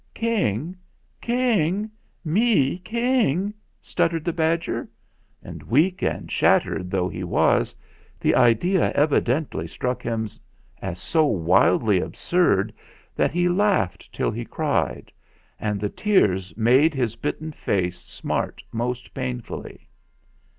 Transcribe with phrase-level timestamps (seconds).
[0.15, 0.77] "King
[1.21, 1.91] King
[2.25, 3.53] me King!"
[3.83, 4.89] stuttered the badger;
[5.43, 7.75] and, weak and shattered though he was,
[8.19, 10.27] the idea evidently struck him
[10.81, 12.73] as so wildly absurd
[13.15, 15.11] that he laughed till he cried;
[15.59, 19.87] and the tears made his bitten face smart most pain fully.